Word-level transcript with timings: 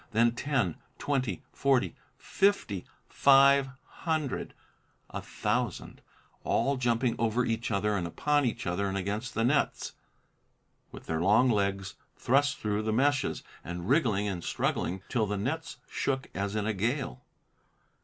Then 0.13 0.31
ten, 0.31 0.77
twenty, 0.97 1.43
forty, 1.53 1.95
fifty, 2.17 2.85
five 3.07 3.69
hundred, 3.85 4.55
a 5.11 5.21
thousand, 5.21 6.01
all 6.43 6.75
jumping 6.77 7.15
over 7.19 7.45
each 7.45 7.69
other 7.69 7.95
and 7.95 8.07
upon 8.07 8.43
each 8.43 8.65
other, 8.65 8.87
and 8.87 8.97
against 8.97 9.35
the 9.35 9.43
nets, 9.43 9.91
with 10.91 11.05
their 11.05 11.21
long 11.21 11.51
legs 11.51 11.93
thrust 12.15 12.57
through 12.57 12.81
the 12.81 12.91
meshes, 12.91 13.43
and 13.63 13.89
wriggling 13.89 14.27
and 14.27 14.43
struggling 14.43 15.03
till 15.07 15.27
the 15.27 15.37
nets 15.37 15.77
shook 15.87 16.31
as 16.33 16.55
in 16.55 16.65
a 16.65 16.73
gale. 16.73 17.21